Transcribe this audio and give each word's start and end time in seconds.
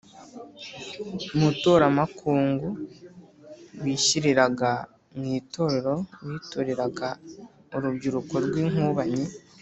mutoramakungu: 1.39 2.67
wishyiriraga 3.83 4.71
mu 5.17 5.25
itorero, 5.39 5.93
witoreraga 6.27 7.07
urubyiruko 7.75 8.33
rw’inkubanyi 8.45 9.25